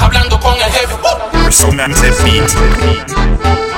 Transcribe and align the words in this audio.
hablando 0.00 0.38
con 0.40 0.54
el 0.54 0.70
jefe. 0.72 0.94
Resonante 1.44 2.10
beat. 2.22 3.75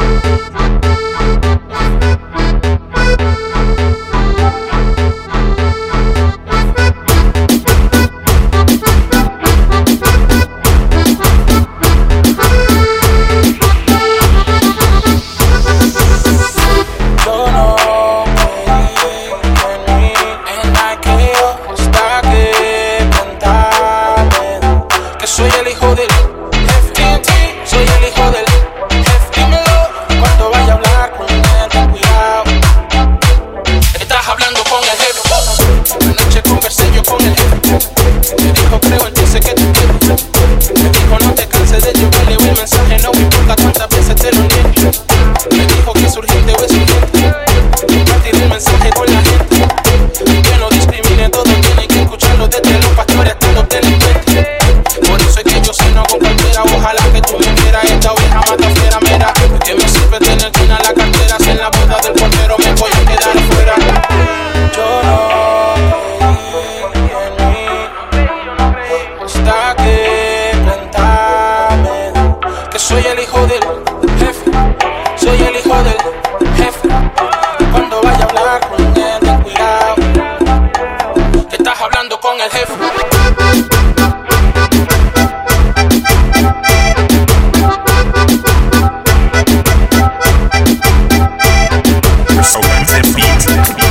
the 93.02 93.12
beat. 93.14 93.87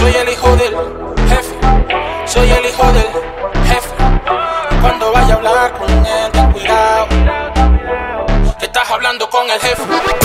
Soy 0.00 0.14
el 0.14 0.30
hijo 0.30 0.56
del 0.56 0.74
jefe, 1.28 1.54
soy 2.24 2.50
el 2.50 2.64
hijo 2.64 2.86
del 2.90 3.04
jefe. 3.66 3.94
Cuando 4.80 5.12
vaya 5.12 5.34
a 5.34 5.36
hablar 5.36 5.72
con 5.74 5.90
él, 5.90 6.32
ten 6.32 6.52
cuidado, 6.52 7.06
que 8.58 8.64
estás 8.64 8.90
hablando 8.90 9.28
con 9.28 9.50
el 9.50 9.60
jefe. 9.60 10.19